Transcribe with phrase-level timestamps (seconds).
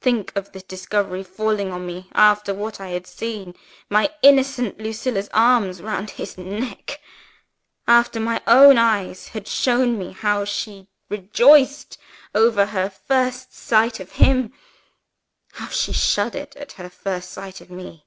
[0.00, 3.56] "Think of this discovery falling on me, after I had seen
[3.90, 7.00] my innocent Lucilla's arms round his neck
[7.88, 11.98] after my own eyes had shown me how she rejoiced
[12.32, 14.52] over her first sight of him;
[15.54, 18.04] how she shuddered at her first sight of _me!